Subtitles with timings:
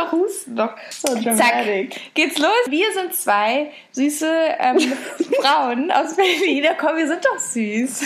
[0.00, 0.74] noch husten noch.
[0.90, 1.92] So dramatic.
[1.94, 2.50] Zack, geht's los.
[2.68, 4.78] Wir sind zwei süße ähm,
[5.40, 6.66] Frauen aus Berlin.
[6.78, 8.02] Komm, wir sind doch süß.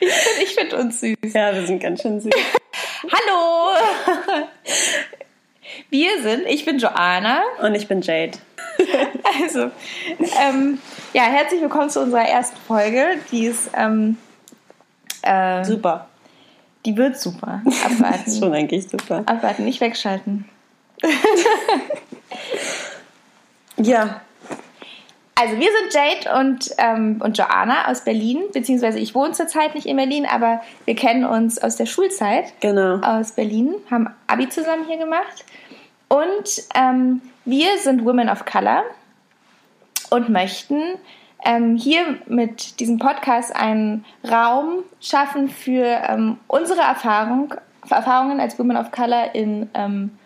[0.00, 1.32] Ich finde ich find uns süß.
[1.34, 2.32] Ja, wir sind ganz schön süß.
[3.02, 3.76] Hallo!
[5.90, 7.42] Wir sind, ich bin Joanna.
[7.60, 8.38] Und ich bin Jade.
[9.42, 9.70] Also,
[10.40, 10.78] ähm,
[11.14, 13.18] ja, herzlich willkommen zu unserer ersten Folge.
[13.30, 14.18] Die ist, ähm,
[15.22, 16.08] äh, Super.
[16.84, 17.62] die wird super.
[17.64, 18.38] Das ist Abwarten.
[18.38, 19.22] schon eigentlich super.
[19.26, 20.48] Abwarten, nicht wegschalten.
[23.78, 24.20] Ja.
[25.34, 29.86] Also wir sind Jade und, ähm, und Joanna aus Berlin, beziehungsweise ich wohne zurzeit nicht
[29.86, 32.98] in Berlin, aber wir kennen uns aus der Schulzeit Genau.
[33.00, 35.44] aus Berlin, haben Abi zusammen hier gemacht.
[36.08, 38.84] Und ähm, wir sind Women of Color
[40.10, 40.80] und möchten
[41.44, 47.54] ähm, hier mit diesem Podcast einen Raum schaffen für ähm, unsere Erfahrung,
[47.88, 50.16] Erfahrungen als Women of Color in, ähm,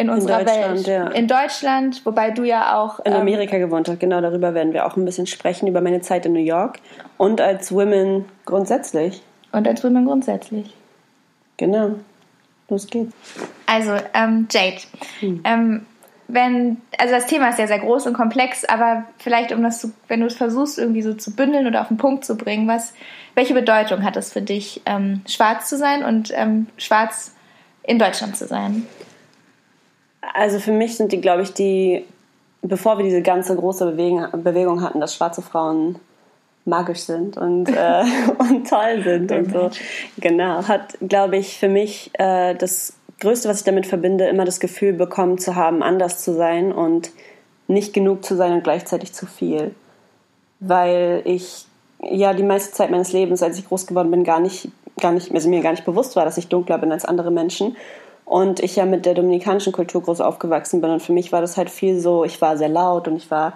[0.00, 0.86] in unserer Deutschland, Welt.
[0.86, 1.06] ja.
[1.08, 4.00] In Deutschland, wobei du ja auch In ähm, Amerika gewohnt hast.
[4.00, 6.78] Genau darüber werden wir auch ein bisschen sprechen, über meine Zeit in New York.
[7.18, 9.22] Und als Women grundsätzlich.
[9.52, 10.74] und als Women grundsätzlich.
[11.58, 11.96] Genau.
[12.68, 13.12] Los geht's.
[13.66, 14.78] Also, ähm, Jade,
[15.44, 15.84] ähm,
[16.28, 19.92] wenn, also das Thema ist ja sehr groß und komplex, aber vielleicht, um das zu,
[20.08, 22.94] wenn du es versuchst, irgendwie so zu bündeln oder auf den Punkt zu bringen, was,
[23.34, 27.34] welche Bedeutung hat es für dich, ähm, schwarz zu sein und ähm, schwarz
[27.82, 28.86] in Deutschland zu sein?
[30.20, 32.04] Also für mich sind die, glaube ich, die,
[32.62, 35.98] bevor wir diese ganze große Bewegung, Bewegung hatten, dass schwarze Frauen
[36.64, 38.04] magisch sind und, äh,
[38.38, 39.70] und toll sind und so.
[40.18, 40.66] Genau.
[40.68, 44.94] Hat, glaube ich, für mich äh, das Größte, was ich damit verbinde, immer das Gefühl
[44.94, 47.10] bekommen zu haben, anders zu sein und
[47.68, 49.74] nicht genug zu sein und gleichzeitig zu viel.
[50.58, 51.66] Weil ich
[52.02, 55.32] ja die meiste Zeit meines Lebens, als ich groß geworden bin, gar nicht, gar nicht,
[55.32, 57.76] also mir gar nicht bewusst war, dass ich dunkler bin als andere Menschen.
[58.30, 60.90] Und ich ja mit der dominikanischen Kultur groß aufgewachsen bin.
[60.90, 63.54] Und für mich war das halt viel so, ich war sehr laut und ich war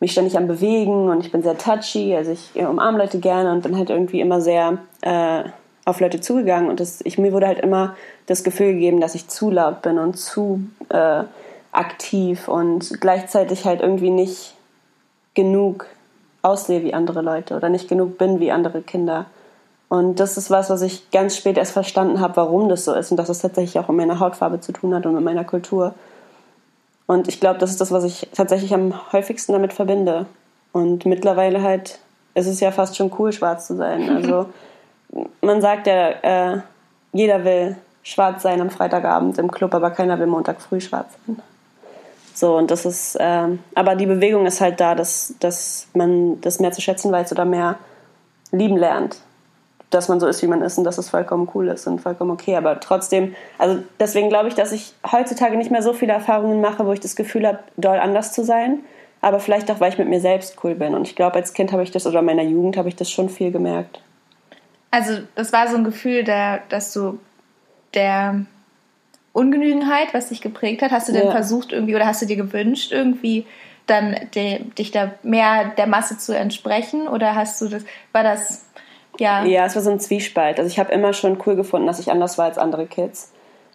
[0.00, 2.16] mich ständig am Bewegen und ich bin sehr touchy.
[2.16, 5.44] Also ich umarme Leute gerne und bin halt irgendwie immer sehr äh,
[5.84, 6.68] auf Leute zugegangen.
[6.68, 7.94] Und das, ich, mir wurde halt immer
[8.26, 11.22] das Gefühl gegeben, dass ich zu laut bin und zu äh,
[11.70, 14.56] aktiv und gleichzeitig halt irgendwie nicht
[15.34, 15.86] genug
[16.42, 19.26] aussehe wie andere Leute oder nicht genug bin wie andere Kinder.
[19.92, 23.10] Und das ist was, was ich ganz spät erst verstanden habe, warum das so ist
[23.10, 25.92] und dass es tatsächlich auch mit meiner Hautfarbe zu tun hat und mit meiner Kultur.
[27.06, 30.24] Und ich glaube, das ist das, was ich tatsächlich am häufigsten damit verbinde.
[30.72, 31.98] Und mittlerweile halt
[32.32, 34.08] ist es ja fast schon cool, schwarz zu sein.
[34.16, 34.46] Also
[35.42, 36.60] man sagt ja, äh,
[37.12, 41.42] jeder will schwarz sein am Freitagabend im Club, aber keiner will Montag früh schwarz sein.
[42.32, 46.60] So, und das ist, ähm, aber die Bewegung ist halt da, dass, dass man das
[46.60, 47.76] mehr zu schätzen weiß oder mehr
[48.52, 49.18] lieben lernt.
[49.92, 52.32] Dass man so ist, wie man ist und dass es vollkommen cool ist und vollkommen
[52.32, 52.56] okay.
[52.56, 56.84] Aber trotzdem, also deswegen glaube ich, dass ich heutzutage nicht mehr so viele Erfahrungen mache,
[56.86, 58.80] wo ich das Gefühl habe, doll anders zu sein.
[59.20, 60.94] Aber vielleicht auch, weil ich mit mir selbst cool bin.
[60.94, 63.08] Und ich glaube, als Kind habe ich das, oder in meiner Jugend habe ich das
[63.10, 64.00] schon viel gemerkt.
[64.90, 67.18] Also, das war so ein Gefühl, der, dass du
[67.94, 68.44] der
[69.32, 71.30] Ungenügenheit, was dich geprägt hat, hast du denn Ja.
[71.30, 73.46] versucht irgendwie oder hast du dir gewünscht, irgendwie
[73.86, 77.08] dann de, dich da mehr der Masse zu entsprechen?
[77.08, 78.66] Oder hast du das, war das,
[79.18, 80.58] ja, Ja, es war so ein Zwiespalt.
[80.58, 83.32] Also ich habe immer schon cool gefunden, dass ich anders war als andere Kids.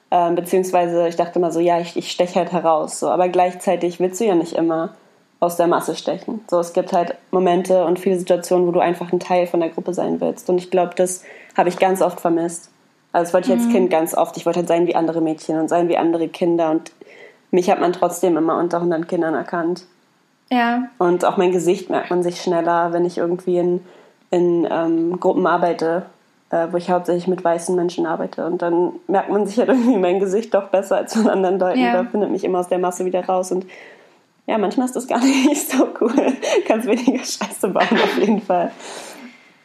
[0.10, 3.00] Ähm, beziehungsweise ich dachte immer so, ja, ich, ich steche halt heraus.
[3.00, 3.10] So.
[3.10, 4.96] Aber gleichzeitig willst du ja nicht immer
[5.40, 6.42] aus der Masse stechen.
[6.50, 9.70] So, es gibt halt Momente und viele Situationen, wo du einfach ein Teil von der
[9.70, 10.50] Gruppe sein willst.
[10.50, 11.24] Und ich glaube, das
[11.56, 12.72] habe ich ganz oft vermisst.
[13.12, 14.38] Also das wollte ich als Kind ganz oft.
[14.38, 16.72] Ich wollte halt sein wie andere Mädchen und sein wie andere Kinder.
[16.72, 16.92] Und
[17.52, 19.86] mich hat man trotzdem immer unter 100 Kindern erkannt.
[20.50, 23.86] ja, Und auch mein Gesicht merkt man sich schneller, wenn ich irgendwie in,
[24.30, 26.06] in ähm, Gruppen arbeite,
[26.50, 28.46] äh, wo ich hauptsächlich mit weißen Menschen arbeite.
[28.46, 31.80] Und dann merkt man sich halt irgendwie mein Gesicht doch besser als von anderen Leuten.
[31.80, 31.94] Ja.
[31.94, 33.52] Da findet mich immer aus der Masse wieder raus.
[33.52, 33.66] Und
[34.46, 36.34] ja, manchmal ist das gar nicht so cool.
[36.68, 38.72] Kannst weniger Scheiße bauen, auf jeden Fall.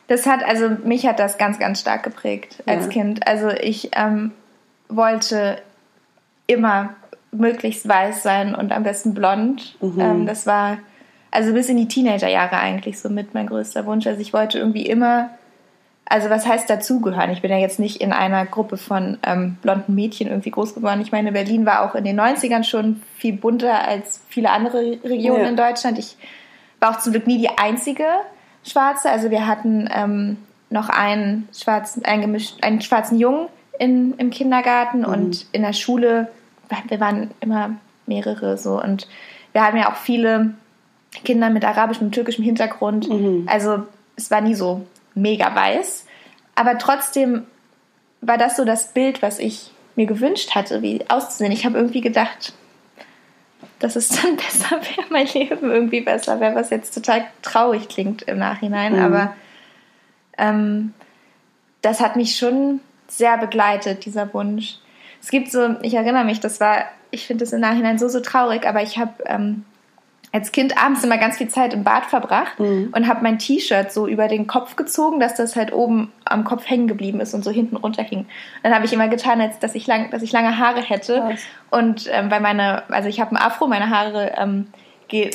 [0.08, 2.90] Das hat, also mich hat das ganz, ganz stark geprägt als Ja.
[2.90, 3.26] Kind.
[3.26, 4.32] Also ich ähm,
[4.88, 5.58] wollte
[6.46, 6.90] immer
[7.30, 9.76] möglichst weiß sein und am besten blond.
[9.80, 10.78] Ähm, das war
[11.32, 14.06] also bis in die Teenagerjahre eigentlich so mit mein größter Wunsch.
[14.06, 15.30] Also ich wollte irgendwie immer,
[16.04, 17.30] also was heißt dazugehören?
[17.30, 21.00] Ich bin ja jetzt nicht in einer Gruppe von ähm, blonden Mädchen irgendwie groß geworden.
[21.00, 25.42] Ich meine, Berlin war auch in den 90ern schon viel bunter als viele andere Regionen
[25.42, 25.48] Ja.
[25.48, 25.98] in Deutschland.
[25.98, 26.16] Ich
[26.80, 28.04] war auch zum Glück nie die einzige
[28.64, 29.10] Schwarze.
[29.10, 30.36] Also wir hatten ähm,
[30.68, 33.48] noch einen schwarzen, einen, einen schwarzen Jungen
[33.78, 36.28] in, im Kindergarten und in der Schule,
[36.88, 37.70] wir waren immer
[38.06, 39.08] mehrere so und
[39.52, 40.54] wir haben ja auch viele
[41.24, 43.08] Kinder mit arabischem und türkischem Hintergrund.
[43.46, 43.86] Also
[44.16, 46.06] es war nie so mega weiß.
[46.54, 47.44] Aber trotzdem
[48.20, 51.52] war das so das Bild, was ich mir gewünscht hatte, wie auszusehen.
[51.52, 52.54] Ich habe irgendwie gedacht,
[53.78, 58.22] dass es dann besser wäre, mein Leben irgendwie besser wäre, was jetzt total traurig klingt
[58.22, 58.94] im Nachhinein.
[58.94, 59.04] Mhm.
[59.04, 59.34] Aber
[60.38, 60.94] ähm,
[61.82, 64.78] das hat mich schon sehr begleitet, dieser Wunsch.
[65.20, 68.20] Es gibt so, ich erinnere mich, das war, ich finde es im Nachhinein so, so
[68.20, 69.64] traurig, aber ich habe ähm,
[70.32, 72.92] als Kind abends immer ganz viel Zeit im Bad verbracht mhm.
[72.96, 76.68] und habe mein T-Shirt so über den Kopf gezogen, dass das halt oben am Kopf
[76.68, 78.26] hängen geblieben ist und so hinten runter hing.
[78.62, 81.22] Dann habe ich immer getan, als dass ich, lang, dass ich lange Haare hätte.
[81.22, 81.40] Was?
[81.70, 84.68] Und ähm, weil meine, also ich habe ein Afro, meine Haare ähm,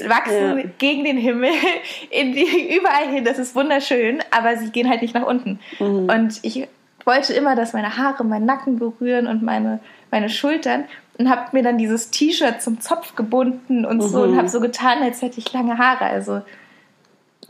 [0.07, 0.63] wachsen ja.
[0.79, 1.51] gegen den Himmel
[2.09, 3.23] in die, überall hin.
[3.23, 5.59] Das ist wunderschön, aber sie gehen halt nicht nach unten.
[5.79, 6.09] Mhm.
[6.09, 6.67] Und ich
[7.05, 9.79] wollte immer, dass meine Haare meinen Nacken berühren und meine,
[10.12, 10.86] meine Schultern
[11.18, 14.31] und habe mir dann dieses T-Shirt zum Zopf gebunden und so mhm.
[14.31, 16.06] und habe so getan, als hätte ich lange Haare.
[16.06, 16.42] Also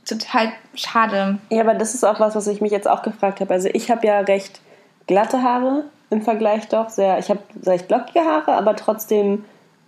[0.05, 1.37] total schade.
[1.49, 3.53] Ja, aber das ist auch was, was ich mich jetzt auch gefragt habe.
[3.53, 4.61] Also ich habe ja recht
[5.05, 7.19] glatte Haare im Vergleich doch sehr.
[7.19, 9.43] Ich habe recht lockige Haare, aber trotzdem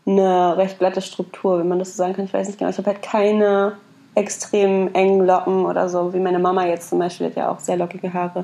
[0.05, 2.25] eine recht glatte Struktur, wenn man das so sagen kann.
[2.25, 2.71] Ich weiß nicht genau.
[2.71, 3.73] Ich habe halt keine
[4.15, 7.77] extrem engen Locken oder so, wie meine Mama jetzt zum Beispiel hat ja auch sehr
[7.77, 8.43] lockige Haare.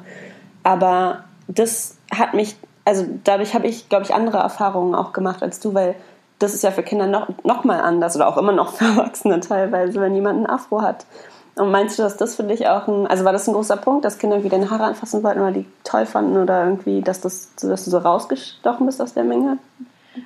[0.64, 2.56] Aber das hat mich
[2.86, 5.96] also dadurch habe ich, glaube ich, andere Erfahrungen auch gemacht als du, weil
[6.40, 9.40] das ist ja für Kinder noch, noch mal anders oder auch immer noch für Erwachsene
[9.40, 11.06] teilweise, wenn jemand einen Afro hat.
[11.56, 14.04] Und meinst du, dass das für dich auch ein, also war das ein großer Punkt,
[14.04, 17.56] dass Kinder irgendwie deine Haare anfassen wollten oder die toll fanden oder irgendwie, dass, das,
[17.56, 19.58] dass du so rausgestochen bist aus der Menge?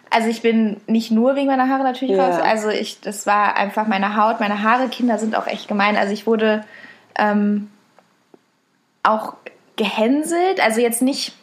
[0.10, 2.28] Also ich bin nicht nur wegen meiner Haare natürlich ja.
[2.28, 5.98] raus, also ich, das war einfach meine Haut, meine Haare, Kinder sind auch echt gemein.
[5.98, 6.64] Also ich wurde
[7.16, 7.70] ähm,
[9.04, 9.36] auch
[9.76, 11.34] gehänselt, also jetzt nicht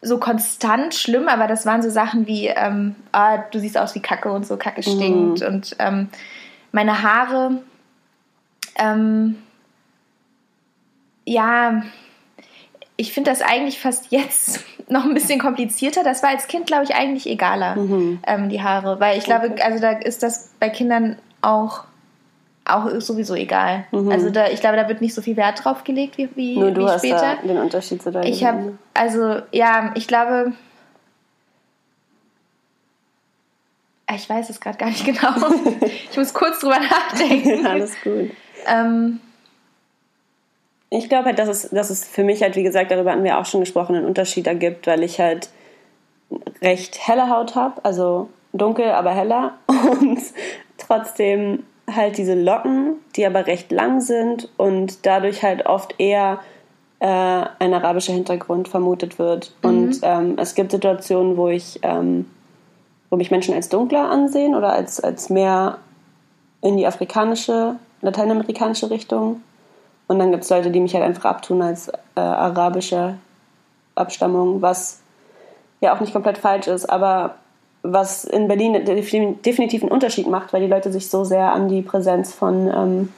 [0.00, 4.00] so konstant schlimm, aber das waren so Sachen wie, ähm, ah, du siehst aus wie
[4.00, 5.40] Kacke und so, Kacke stinkt.
[5.40, 5.46] Mhm.
[5.46, 6.08] Und ähm,
[6.70, 7.62] meine Haare,
[8.76, 9.36] ähm,
[11.24, 11.82] ja,
[12.96, 16.04] ich finde das eigentlich fast jetzt noch ein bisschen komplizierter.
[16.04, 18.20] Das war als Kind, glaube ich, eigentlich egaler, mhm.
[18.26, 19.00] ähm, die Haare.
[19.00, 21.84] Weil ich glaube, also da ist das bei Kindern auch
[22.68, 23.84] auch sowieso egal.
[23.90, 24.10] Mhm.
[24.10, 26.70] Also da, ich glaube, da wird nicht so viel Wert drauf gelegt wie, wie, Nur
[26.70, 27.36] du wie hast später.
[27.40, 30.52] Da den Unterschied zu deinem Ich habe, also ja, ich glaube,
[34.06, 35.34] ah, ich weiß es gerade gar nicht genau.
[36.10, 37.66] ich muss kurz drüber nachdenken.
[37.66, 38.30] Alles gut.
[38.66, 39.20] Ähm,
[40.90, 43.38] ich glaube halt, dass es, dass es für mich halt, wie gesagt, darüber hatten wir
[43.38, 45.50] auch schon gesprochen, einen Unterschied ergibt, weil ich halt
[46.62, 50.20] recht helle Haut habe, also dunkel, aber heller und
[50.78, 51.64] trotzdem
[51.94, 56.40] halt diese Locken, die aber recht lang sind und dadurch halt oft eher
[57.00, 59.52] äh, ein arabischer Hintergrund vermutet wird.
[59.62, 59.68] Mhm.
[59.68, 62.26] Und ähm, es gibt Situationen, wo ich, ähm,
[63.10, 65.78] wo mich Menschen als dunkler ansehen oder als, als mehr
[66.60, 69.42] in die afrikanische, lateinamerikanische Richtung.
[70.08, 73.16] Und dann gibt es Leute, die mich halt einfach abtun als äh, arabische
[73.94, 75.00] Abstammung, was
[75.80, 77.36] ja auch nicht komplett falsch ist, aber
[77.92, 81.82] was in Berlin definitiv einen Unterschied macht, weil die Leute sich so sehr an die
[81.82, 83.12] Präsenz von ähm,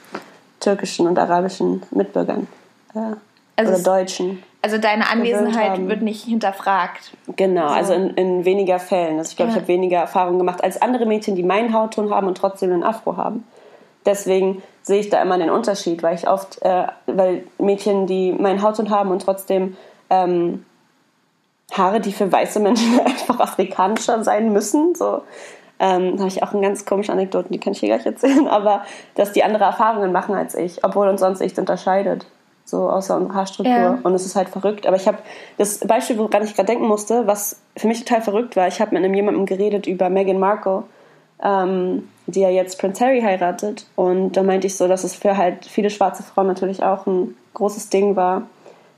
[0.59, 2.47] türkischen und arabischen Mitbürgern
[2.93, 3.15] äh,
[3.55, 4.43] also oder Deutschen.
[4.63, 7.11] Also deine Anwesenheit wird nicht hinterfragt.
[7.35, 7.73] Genau, so.
[7.73, 9.17] also in, in, weniger Fällen.
[9.17, 9.57] Also ich glaube, ja.
[9.57, 12.83] ich habe weniger Erfahrung gemacht als andere Mädchen, die meinen Hautton haben und trotzdem einen
[12.83, 13.43] Afro haben.
[14.05, 18.61] Deswegen sehe ich da immer den Unterschied, weil ich oft, äh, weil Mädchen, die meinen
[18.61, 19.77] Hautton haben und trotzdem
[20.11, 20.65] ähm,
[21.71, 24.95] Haare, die für weiße Menschen einfach afrikanischer sein müssen.
[24.95, 25.21] So
[25.79, 28.83] ähm, habe ich auch eine ganz komische Anekdoten, die kann ich hier gleich erzählen, aber
[29.15, 32.25] dass die andere Erfahrungen machen als ich, obwohl uns sonst nichts unterscheidet.
[32.63, 33.73] So außer unserer Haarstruktur.
[33.73, 33.99] Ja.
[34.03, 34.85] Und es ist halt verrückt.
[34.85, 35.17] Aber ich habe
[35.57, 38.93] das Beispiel, woran ich gerade denken musste, was für mich total verrückt war, ich habe
[38.93, 40.83] mit einem jemandem geredet über Meghan Markle,
[41.43, 43.87] ähm, die ja jetzt Prince Harry heiratet.
[43.95, 47.35] Und da meinte ich so, dass es für halt viele schwarze Frauen natürlich auch ein
[47.55, 48.43] großes Ding war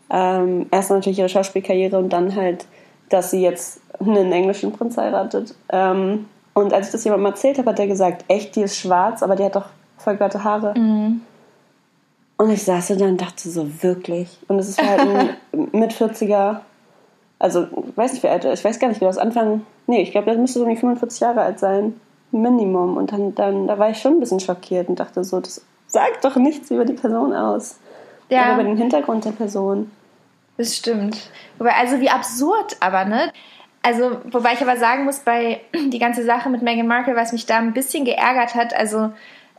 [0.10, 2.66] ähm, erst natürlich ihre Schauspielkarriere und dann halt,
[3.10, 5.56] dass sie jetzt einen englischen Prinz heiratet.
[5.70, 9.24] Ähm, und als ich das jemandem erzählt habe, hat er gesagt, echt, die ist schwarz,
[9.24, 9.68] aber die hat doch
[9.98, 10.78] voll glatte Haare.
[10.78, 11.22] Mhm.
[12.38, 14.38] Und ich saß da und dachte so, wirklich.
[14.48, 15.30] Und es ist halt ein
[15.72, 16.58] mit 40er,
[17.40, 20.12] also ich weiß nicht wie alt, ich weiß gar nicht, wie das Anfang, nee, ich
[20.12, 22.00] glaube, der müsste so um die 45 Jahre alt sein.
[22.32, 22.98] Minimum.
[22.98, 26.26] Und dann, dann, da war ich schon ein bisschen schockiert und dachte so, das sagt
[26.26, 27.78] doch nichts über die Person aus.
[28.30, 28.46] Ja.
[28.46, 29.92] Oder über den Hintergrund der Person.
[30.58, 31.30] Das stimmt.
[31.58, 33.32] Wobei, also wie absurd aber, ne?
[33.82, 37.46] Also, wobei ich aber sagen muss, bei die ganze Sache mit Meghan Markle, was mich
[37.46, 39.12] da ein bisschen geärgert hat, also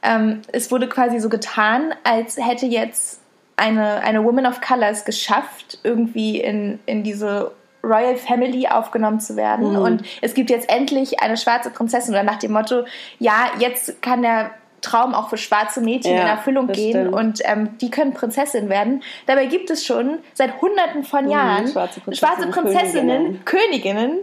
[0.02, 3.21] ähm, es wurde quasi so getan, als hätte jetzt
[3.56, 7.52] eine, eine Woman of Colors geschafft, irgendwie in, in diese
[7.83, 9.73] Royal Family aufgenommen zu werden.
[9.73, 9.78] Mhm.
[9.78, 12.85] Und es gibt jetzt endlich eine schwarze Prinzessin oder nach dem Motto,
[13.18, 14.50] ja, jetzt kann der
[14.85, 17.14] Traum auch für schwarze Mädchen ja, in Erfüllung gehen stimmt.
[17.14, 19.03] und ähm, die können Prinzessin werden.
[19.26, 23.45] Dabei gibt es schon seit hunderten von mhm, Jahren mhm, schwarze, Prinzessinnen, schwarze Prinzessinnen, Königinnen,
[23.45, 24.19] Königinnen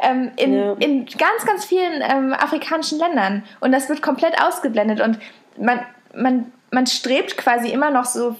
[0.00, 0.72] ähm, in, ja.
[0.78, 3.44] in ganz, ganz vielen ähm, afrikanischen Ländern.
[3.60, 5.00] Und das wird komplett ausgeblendet.
[5.00, 5.18] Und
[5.58, 5.80] man,
[6.14, 8.36] man, man strebt quasi immer noch so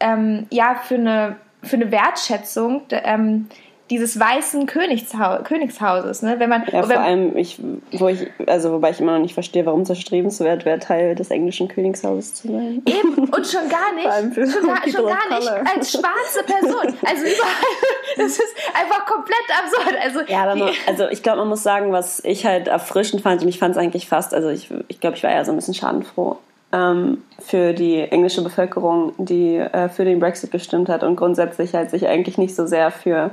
[0.00, 3.48] ähm, ja, für, eine, für eine Wertschätzung ähm,
[3.90, 6.36] dieses weißen Königshau Königshauses, ne?
[6.38, 7.58] Wenn man ja, vor allem ich,
[7.92, 11.30] wo ich, also wobei ich immer noch nicht verstehe, warum es erstrebenswert wäre, Teil des
[11.30, 12.82] englischen Königshauses zu sein.
[12.86, 16.94] Eben und schon gar nicht, schon gar, schon gar nicht als schwarze Person.
[17.04, 17.76] Also überall,
[18.16, 19.96] das ist einfach komplett absurd.
[20.02, 23.42] Also ja, aber man, also ich glaube, man muss sagen, was ich halt erfrischend fand
[23.42, 25.56] und ich fand es eigentlich fast, also ich, ich glaube, ich war eher so ein
[25.56, 26.38] bisschen schadenfroh
[26.72, 31.90] ähm, für die englische Bevölkerung, die äh, für den Brexit gestimmt hat und grundsätzlich halt
[31.90, 33.30] sich eigentlich nicht so sehr für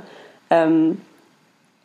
[0.50, 1.00] ähm,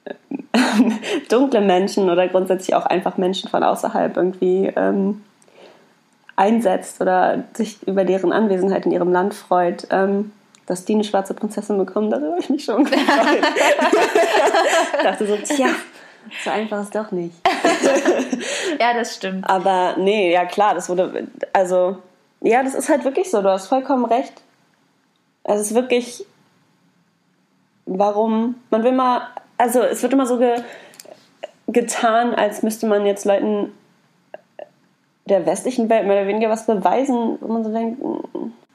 [1.29, 5.24] dunkle Menschen oder grundsätzlich auch einfach Menschen von außerhalb irgendwie ähm,
[6.36, 10.32] einsetzt oder sich über deren Anwesenheit in ihrem Land freut, ähm,
[10.65, 13.00] dass die eine schwarze Prinzessin bekommen, darüber habe ich mich schon gefreut.
[14.98, 15.67] ich dachte so, tja,
[16.43, 17.36] so einfach ist doch nicht.
[18.79, 19.50] ja, das stimmt.
[19.50, 21.98] Aber nee, ja klar, das wurde, also,
[22.41, 24.34] ja, das ist halt wirklich so, du hast vollkommen recht.
[25.43, 26.25] Es ist wirklich
[27.85, 30.55] warum, man will mal, also es wird immer so ge,
[31.67, 33.71] getan, als müsste man jetzt Leuten
[35.25, 38.01] der westlichen Welt mehr oder weniger was beweisen, wo man so denkt,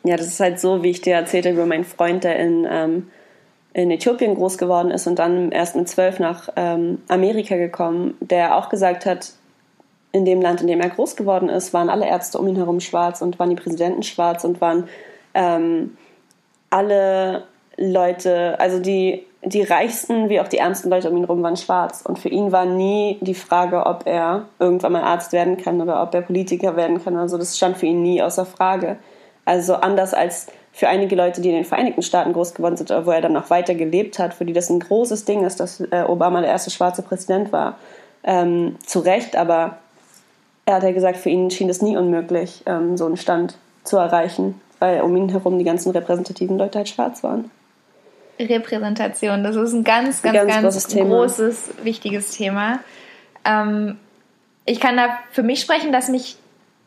[0.05, 3.11] ja, das ist halt so, wie ich dir erzählte über meinen Freund, der in, ähm,
[3.75, 8.57] in Äthiopien groß geworden ist und dann erst mit zwölf nach ähm, Amerika gekommen, der
[8.57, 9.33] auch gesagt hat,
[10.13, 12.81] in dem Land, in dem er groß geworden ist, waren alle Ärzte um ihn herum
[12.81, 14.89] schwarz und waren die Präsidenten schwarz und waren
[15.35, 15.99] ähm,
[16.71, 17.45] alle
[17.79, 22.03] Leute, also die, die reichsten wie auch die ärmsten Leute um ihn herum waren schwarz.
[22.03, 26.03] Und für ihn war nie die Frage, ob er irgendwann mal Arzt werden kann oder
[26.03, 27.39] ob er Politiker werden kann oder so.
[27.39, 28.97] Das stand für ihn nie außer Frage.
[29.45, 33.11] Also anders als für einige Leute, die in den Vereinigten Staaten groß geworden sind, wo
[33.11, 36.05] er dann noch weiter gelebt hat, für die das ein großes Ding ist, dass äh,
[36.07, 37.79] Obama der erste schwarze Präsident war.
[38.25, 39.79] Ähm, zu Recht, aber
[40.67, 43.97] er hat ja gesagt, für ihn schien es nie unmöglich, ähm, so einen Stand zu
[43.97, 47.51] erreichen, weil um ihn herum die ganzen repräsentativen Leute halt schwarz waren.
[48.39, 49.43] Repräsentation.
[49.43, 52.81] Das ist ein ganz, ganz, ganz, ganz großes, großes wichtiges Thema.
[53.45, 53.99] Ähm,
[54.65, 56.37] ich kann da für mich sprechen, dass mich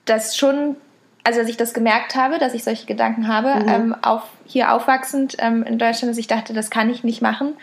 [0.06, 0.76] das schon,
[1.24, 3.70] also dass ich das gemerkt habe, dass ich solche Gedanken habe, mhm.
[3.70, 7.56] ähm, auf, hier aufwachsend ähm, in Deutschland, dass ich dachte, das kann ich nicht machen,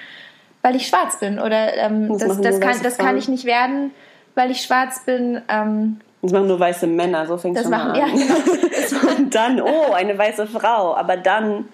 [0.62, 1.38] weil ich schwarz bin.
[1.38, 3.92] Oder ähm, das, das, das, kann, das kann ich nicht werden,
[4.34, 5.40] weil ich schwarz bin.
[5.48, 7.94] Ähm, das machen nur weiße Männer, so fängt es an.
[7.94, 9.14] Ja, genau.
[9.16, 10.96] Und dann, oh, eine weiße Frau.
[10.96, 11.68] Aber dann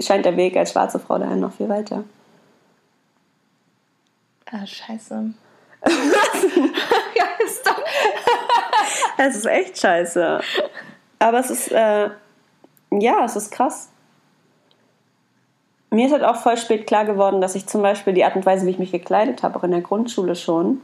[0.00, 2.04] scheint der Weg als schwarze Frau dahin noch viel weiter.
[4.50, 5.14] Ah, scheiße.
[5.84, 7.82] ja, ist doch.
[9.18, 10.40] es ist echt scheiße.
[11.18, 12.10] Aber es ist, äh,
[12.90, 13.88] ja, es ist krass.
[15.90, 18.44] Mir ist halt auch voll spät klar geworden, dass ich zum Beispiel die Art und
[18.46, 20.80] Weise, wie ich mich gekleidet habe, auch in der Grundschule schon,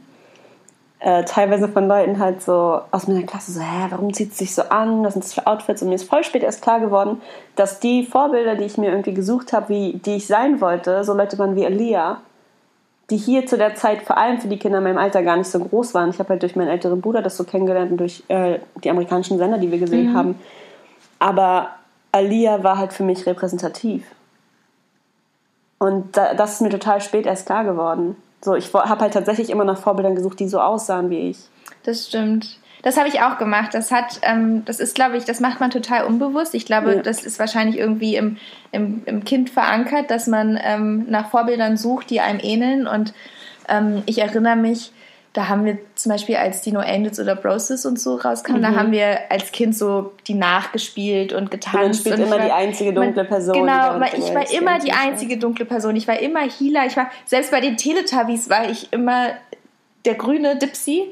[1.01, 4.53] äh, teilweise von Leuten halt so aus meiner Klasse so, hä, warum zieht es sich
[4.53, 5.03] so an?
[5.03, 5.81] Was sind das für Outfits?
[5.81, 7.21] Und mir ist voll spät erst klar geworden,
[7.55, 11.13] dass die Vorbilder, die ich mir irgendwie gesucht habe, wie die ich sein wollte, so
[11.13, 12.21] Leute waren wie Elia,
[13.09, 15.49] die hier zu der Zeit vor allem für die Kinder in meinem Alter gar nicht
[15.49, 16.11] so groß waren.
[16.11, 19.39] Ich habe halt durch meinen älteren Bruder das so kennengelernt und durch äh, die amerikanischen
[19.39, 20.15] Sender, die wir gesehen mhm.
[20.15, 20.39] haben.
[21.17, 21.69] Aber
[22.11, 24.05] Alia war halt für mich repräsentativ.
[25.79, 28.15] Und da, das ist mir total spät erst klar geworden.
[28.43, 31.37] So, ich habe halt tatsächlich immer nach Vorbildern gesucht, die so aussahen wie ich.
[31.83, 32.57] Das stimmt.
[32.83, 33.73] Das habe ich auch gemacht.
[33.73, 36.55] Das hat, ähm, das ist, glaube ich, das macht man total unbewusst.
[36.55, 37.01] Ich glaube, ja.
[37.01, 38.37] das ist wahrscheinlich irgendwie im,
[38.71, 42.87] im, im Kind verankert, dass man ähm, nach Vorbildern sucht, die einem ähneln.
[42.87, 43.13] Und
[43.69, 44.91] ähm, ich erinnere mich,
[45.33, 48.65] da haben wir zum Beispiel, als die No Angels oder Broses und so rauskamen, mhm.
[48.65, 51.77] da haben wir als Kind so die nachgespielt und getanzt.
[51.77, 53.53] Man spielt immer war, die einzige dunkle Person.
[53.53, 55.95] Genau, die ich war immer die einzige dunkle Person.
[55.95, 56.85] Ich war immer Healer.
[56.85, 59.29] Ich war, selbst bei den Teletubbies war ich immer
[60.03, 61.05] der grüne Dipsy.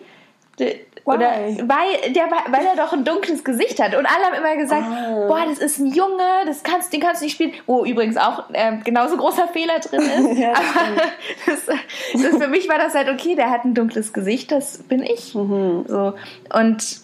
[1.09, 1.31] Oder
[1.67, 3.95] weil, der, weil er doch ein dunkles Gesicht hat.
[3.95, 5.27] Und alle haben immer gesagt, oh.
[5.27, 7.53] boah, das ist ein Junge, das kannst, den kannst du nicht spielen.
[7.65, 10.01] Wo übrigens auch äh, genauso großer Fehler drin
[10.31, 10.37] ist.
[10.37, 11.01] ja, Aber
[11.45, 15.03] das, das, für mich war das halt okay, der hat ein dunkles Gesicht, das bin
[15.03, 15.33] ich.
[15.33, 15.85] Mhm.
[15.87, 16.13] So.
[16.53, 17.01] Und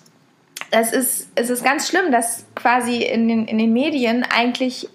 [0.72, 4.90] das ist, es ist ganz schlimm, dass quasi in den, in den Medien eigentlich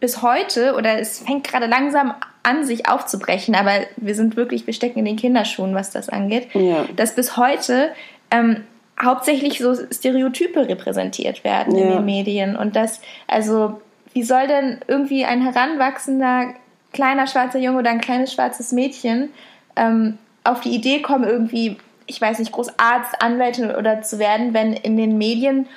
[0.00, 4.74] bis heute, oder es fängt gerade langsam an, sich aufzubrechen, aber wir sind wirklich, wir
[4.74, 6.84] stecken in den Kinderschuhen, was das angeht, ja.
[6.94, 7.90] dass bis heute
[8.30, 8.64] ähm,
[9.02, 11.84] hauptsächlich so Stereotype repräsentiert werden ja.
[11.84, 12.56] in den Medien.
[12.56, 13.80] Und das, also,
[14.12, 16.54] wie soll denn irgendwie ein heranwachsender
[16.92, 19.30] kleiner schwarzer Junge oder ein kleines schwarzes Mädchen
[19.74, 21.76] ähm, auf die Idee kommen, irgendwie
[22.06, 25.68] ich weiß nicht, groß Arzt, Anwältin oder zu werden, wenn in den Medien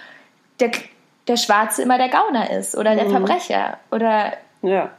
[0.60, 0.72] der,
[1.28, 3.12] der Schwarze immer der Gauner ist oder der mhm.
[3.12, 4.90] Verbrecher oder ja.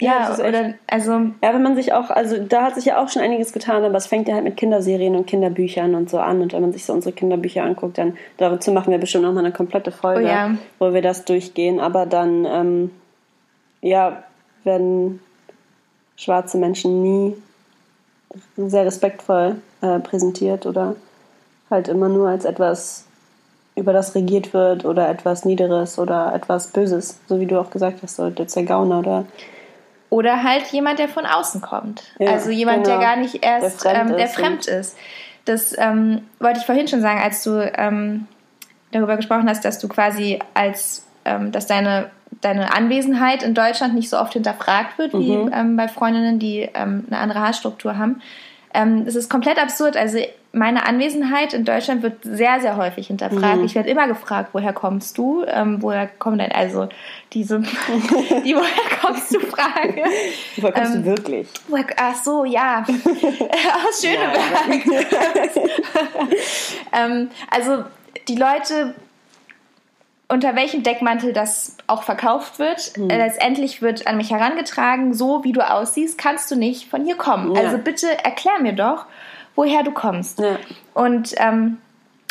[0.00, 1.12] Ja, ja oder also.
[1.12, 3.96] Ja, wenn man sich auch, also da hat sich ja auch schon einiges getan, aber
[3.96, 6.40] es fängt ja halt mit Kinderserien und Kinderbüchern und so an.
[6.40, 9.52] Und wenn man sich so unsere Kinderbücher anguckt, dann dazu machen wir bestimmt nochmal eine
[9.52, 10.54] komplette Folge, oh, ja.
[10.78, 11.80] wo wir das durchgehen.
[11.80, 12.90] Aber dann, ähm,
[13.82, 14.24] ja,
[14.64, 15.20] werden
[16.16, 17.36] schwarze Menschen nie
[18.56, 20.96] sehr respektvoll äh, präsentiert oder
[21.70, 23.06] halt immer nur als etwas,
[23.76, 28.02] über das regiert wird oder etwas Niederes oder etwas Böses, so wie du auch gesagt
[28.02, 29.24] hast, so der Gauner oder
[30.10, 32.02] oder halt jemand, der von außen kommt.
[32.18, 32.98] Ja, also jemand, genau.
[32.98, 34.98] der gar nicht erst, der fremd, ähm, der ist, fremd ist.
[35.44, 38.26] Das ähm, wollte ich vorhin schon sagen, als du ähm,
[38.90, 44.10] darüber gesprochen hast, dass du quasi als, ähm, dass deine, deine Anwesenheit in Deutschland nicht
[44.10, 45.52] so oft hinterfragt wird, wie mhm.
[45.54, 48.20] Ähm, bei Freundinnen, die ähm, eine andere Haarstruktur haben.
[48.72, 49.96] das ist komplett absurd.
[49.96, 50.18] Also
[50.52, 53.58] meine Anwesenheit in Deutschland wird sehr, sehr häufig hinterfragt.
[53.58, 53.64] Mhm.
[53.64, 55.44] Ich werde immer gefragt, woher kommst du?
[55.46, 56.88] Ähm, woher kommt denn, also
[57.32, 57.60] diese,
[58.44, 60.04] die woher kommst du Frage.
[60.56, 61.48] Woher kommst ähm, du wirklich?
[61.68, 62.84] Woher, ach so, ja.
[62.84, 64.86] Aus Schöneberg.
[66.92, 67.84] ähm, also
[68.26, 68.94] die Leute,
[70.26, 73.08] unter welchem Deckmantel das auch verkauft wird, mhm.
[73.08, 77.54] letztendlich wird an mich herangetragen, so wie du aussiehst, kannst du nicht von hier kommen.
[77.54, 77.62] Ja.
[77.62, 79.06] Also bitte erklär mir doch,
[79.54, 80.38] woher du kommst.
[80.38, 80.58] Ja.
[80.94, 81.78] Und ähm,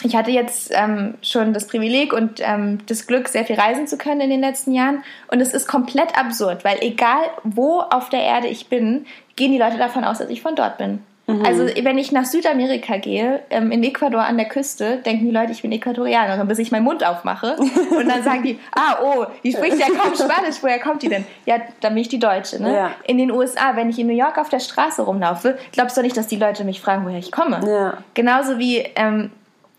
[0.04, 3.98] ich hatte jetzt ähm, schon das Privileg und ähm, das Glück, sehr viel reisen zu
[3.98, 5.04] können in den letzten Jahren.
[5.28, 9.58] Und es ist komplett absurd, weil egal wo auf der Erde ich bin, gehen die
[9.58, 11.04] Leute davon aus, dass ich von dort bin.
[11.30, 11.46] Mhm.
[11.46, 15.52] Also wenn ich nach Südamerika gehe, ähm, in Ecuador an der Küste, denken die Leute,
[15.52, 17.56] ich bin Äquatorianerin, bis ich meinen Mund aufmache.
[17.98, 21.26] Und dann sagen die, ah, oh, die spricht ja kaum Spanisch, woher kommt die denn?
[21.46, 22.62] Ja, dann bin ich die Deutsche.
[22.62, 22.74] Ne?
[22.74, 22.92] Ja.
[23.06, 26.18] In den USA, wenn ich in New York auf der Straße rumlaufe, glaubst du nicht,
[26.18, 27.60] dass die Leute mich fragen, woher ich komme?
[27.66, 27.98] Ja.
[28.16, 29.30] Genauso wie ähm,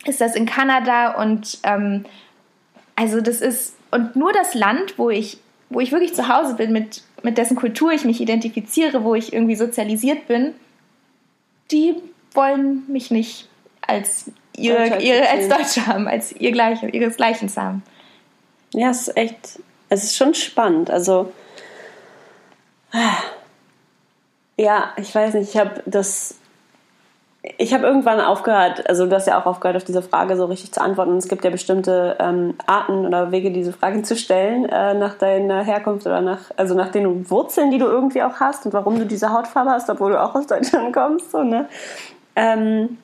[0.07, 2.05] ist das in Kanada und ähm,
[2.95, 5.39] also das ist, und nur das Land, wo ich,
[5.69, 9.33] wo ich wirklich zu Hause bin, mit, mit dessen Kultur ich mich identifiziere, wo ich
[9.33, 10.55] irgendwie sozialisiert bin,
[11.71, 11.97] die
[12.33, 13.49] wollen mich nicht
[13.81, 17.83] als ihre, ihre als Deutsche haben, als ihr gleich, ihresgleichen haben.
[18.75, 20.91] Ja, es ist echt, es ist schon spannend.
[20.91, 21.33] Also,
[24.57, 26.37] ja, ich weiß nicht, ich habe das,
[27.57, 30.73] ich habe irgendwann aufgehört, also du hast ja auch aufgehört, auf diese Frage so richtig
[30.73, 31.17] zu antworten.
[31.17, 35.63] Es gibt ja bestimmte ähm, Arten oder Wege, diese Fragen zu stellen, äh, nach deiner
[35.63, 39.07] Herkunft oder nach, also nach den Wurzeln, die du irgendwie auch hast und warum du
[39.07, 41.31] diese Hautfarbe hast, obwohl du auch aus Deutschland kommst.
[41.31, 41.67] So, ne?
[42.37, 42.99] Ähm,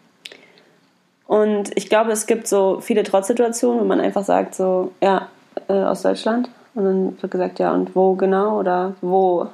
[1.26, 5.28] und ich glaube, es gibt so viele Trotzsituationen, wo man einfach sagt, so, ja,
[5.68, 6.50] äh, aus Deutschland.
[6.74, 9.46] Und dann wird gesagt, ja, und wo genau oder wo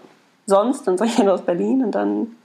[0.46, 0.88] sonst?
[0.88, 2.36] Dann sage ich ja aus Berlin und dann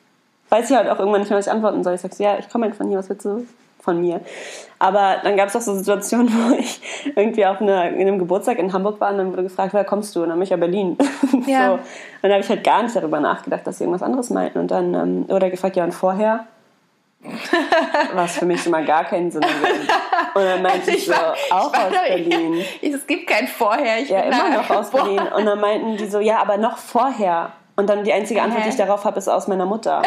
[0.50, 1.96] weiß ich halt auch irgendwann nicht mehr, was ich antworten soll.
[1.96, 3.46] Ich sage so, ja, ich komme halt von hier, was willst du
[3.88, 4.22] von mir?
[4.80, 6.82] Aber dann gab es auch so Situationen, wo ich
[7.16, 10.16] irgendwie auf eine, in einem Geburtstag in Hamburg war und dann wurde gefragt, woher kommst
[10.16, 10.24] du?
[10.24, 10.98] Und dann bin ich ja Berlin.
[11.46, 11.68] Ja.
[11.68, 11.74] so.
[11.74, 11.84] Und
[12.24, 14.60] dann habe ich halt gar nicht darüber nachgedacht, dass sie irgendwas anderes meinten.
[14.60, 16.46] Und dann ähm, wurde gefragt, ja, und vorher?
[18.14, 19.92] Was für mich immer gar keinen Sinn ergibt.
[20.34, 22.64] Und dann meinte ich, ich so, war, auch aus Berlin.
[22.82, 24.00] Ich, es gibt kein Vorher.
[24.00, 25.22] Ich ja, immer noch aus Berlin.
[25.36, 27.52] Und dann meinten die so, ja, aber noch vorher.
[27.78, 30.02] Und dann die einzige Antwort, die ich darauf habe, ist aus meiner Mutter.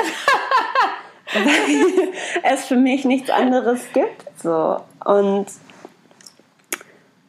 [1.33, 4.26] Weil es für mich nichts anderes gibt.
[4.42, 4.80] So.
[5.04, 5.46] Und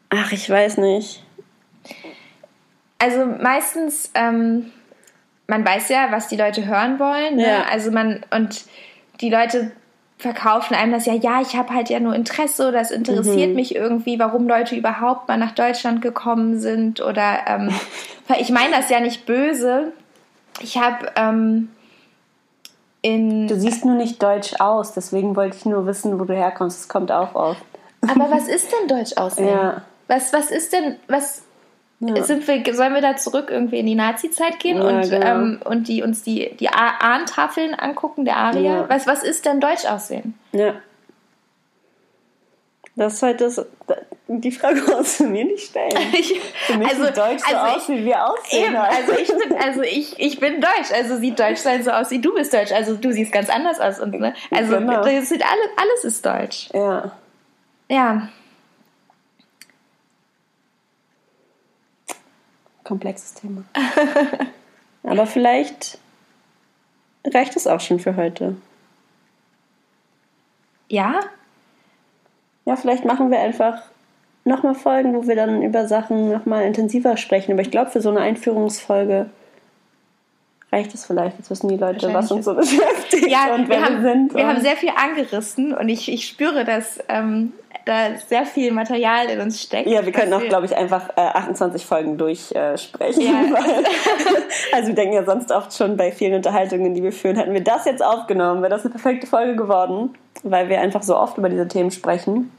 [0.10, 1.24] ach, ich weiß nicht.
[2.98, 4.72] Also meistens, ähm,
[5.46, 7.36] man weiß ja, was die Leute hören wollen.
[7.36, 7.48] Ne?
[7.48, 7.64] Ja.
[7.72, 8.66] Also man, und
[9.22, 9.72] die Leute
[10.18, 13.56] verkaufen einem das ja, ja, ich habe halt ja nur Interesse oder es interessiert mhm.
[13.56, 17.70] mich irgendwie, warum Leute überhaupt mal nach Deutschland gekommen sind oder ähm,
[18.40, 19.94] ich meine das ja nicht böse.
[20.62, 21.70] Ich habe ähm,
[23.02, 23.48] in.
[23.48, 26.82] Du siehst nur nicht deutsch aus, deswegen wollte ich nur wissen, wo du herkommst.
[26.82, 27.64] Das kommt auch oft.
[28.02, 29.48] Aber was ist denn deutsch aussehen?
[29.48, 29.82] Ja.
[30.08, 31.44] Was, was ist denn, was,
[32.02, 32.24] ja.
[32.24, 35.26] Sind wir, sollen wir da zurück irgendwie in die Nazi-Zeit gehen ja, und, genau.
[35.26, 38.90] ähm, und die, uns die, die Ahntafeln angucken, der Aria?
[38.90, 40.34] Was, was ist denn Deutsch aussehen?
[40.52, 40.74] Ja.
[42.96, 43.64] Das ist halt das,
[44.40, 44.82] die Frage
[45.18, 45.92] du mir nicht stellen.
[46.14, 48.66] Ich, Für mich also, sieht Deutsch so also aus, wie wir aussehen.
[48.66, 52.12] Eben, also ich bin, also ich, ich bin Deutsch, also sieht Deutsch sein so aus,
[52.12, 52.72] wie du bist Deutsch.
[52.72, 54.00] Also du siehst ganz anders aus.
[54.00, 54.34] Und, ne?
[54.52, 55.04] Also genau.
[55.04, 56.70] das sieht alles, alles ist Deutsch.
[56.74, 57.12] Ja.
[57.90, 58.30] Ja.
[62.92, 63.64] komplexes Thema.
[65.04, 65.98] Aber vielleicht
[67.26, 68.58] reicht es auch schon für heute.
[70.90, 71.22] Ja?
[72.66, 73.82] Ja, vielleicht machen wir einfach
[74.44, 77.52] nochmal Folgen, wo wir dann über Sachen nochmal intensiver sprechen.
[77.54, 79.28] Aber ich glaube, für so eine Einführungsfolge
[80.72, 81.38] reicht es vielleicht.
[81.38, 84.36] Jetzt wissen die Leute, was uns so beschäftigt ja, und wer wir haben, sind.
[84.36, 87.54] Wir haben sehr viel angerissen und ich, ich spüre, dass ähm,
[87.86, 89.88] da sehr viel Material in uns steckt.
[89.88, 93.22] Ja, wir können auch, glaube ich, einfach äh, 28 Folgen durchsprechen.
[93.22, 93.44] Äh, ja.
[94.74, 97.64] also wir denken ja sonst oft schon bei vielen Unterhaltungen, die wir führen, hätten wir
[97.64, 101.50] das jetzt aufgenommen, wäre das eine perfekte Folge geworden, weil wir einfach so oft über
[101.50, 102.52] diese Themen sprechen.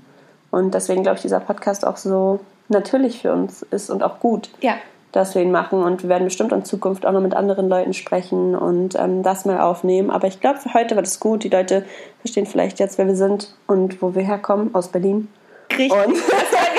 [0.52, 2.38] Und deswegen glaube ich, dieser Podcast auch so
[2.68, 4.50] natürlich für uns ist und auch gut.
[4.60, 4.76] Ja
[5.12, 7.92] dass wir ihn machen und wir werden bestimmt in Zukunft auch noch mit anderen Leuten
[7.92, 10.10] sprechen und ähm, das mal aufnehmen.
[10.10, 11.44] Aber ich glaube, für heute wird es gut.
[11.44, 11.84] Die Leute
[12.20, 15.28] verstehen vielleicht jetzt, wer wir sind und wo wir herkommen, aus Berlin.
[15.70, 15.92] Richtig.
[15.92, 16.22] Und wir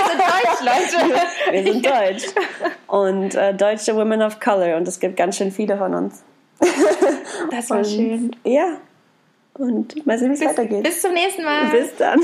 [0.09, 1.21] sind deutsch, Leute.
[1.51, 2.25] wir sind deutsch.
[2.88, 6.23] Und äh, deutsche Women of Color und es gibt ganz schön viele von uns.
[7.51, 8.36] Das war und, schön.
[8.43, 8.77] Ja.
[9.55, 10.83] Und mal sehen, wie es weitergeht.
[10.83, 11.69] Bis zum nächsten Mal.
[11.69, 12.19] Bis dann.